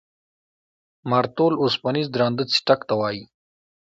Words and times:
مارتول 1.09 1.53
اوسپنیز 1.63 2.07
درانده 2.13 2.43
څټک 2.53 2.79
ته 2.89 2.93
وایي. 2.99 3.23